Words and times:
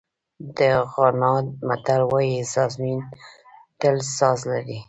د 0.57 0.59
غانا 0.91 1.33
متل 1.67 2.01
وایي 2.11 2.39
سازمېن 2.53 2.99
تل 3.79 3.95
ساز 4.17 4.39
لري. 4.51 4.77